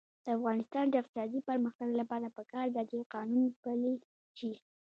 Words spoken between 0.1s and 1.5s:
د افغانستان د اقتصادي